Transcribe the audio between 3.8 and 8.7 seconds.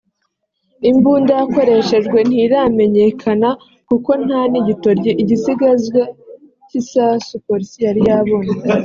kuko nta n’igitoryi (igisigazwa cy’isasu) Polisi yari yabona